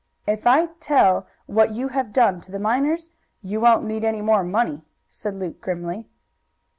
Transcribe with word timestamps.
"If 0.25 0.47
I 0.47 0.65
tell 0.79 1.27
what 1.45 1.73
you 1.73 1.89
have 1.89 2.11
done 2.11 2.41
to 2.41 2.51
the 2.51 2.57
miners 2.57 3.11
you 3.43 3.61
won't 3.61 3.85
need 3.85 4.03
any 4.03 4.23
more 4.23 4.43
money," 4.43 4.81
said 5.07 5.35
Luke 5.35 5.61
grimly. 5.61 6.07